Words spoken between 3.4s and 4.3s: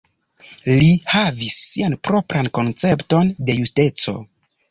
de justeco.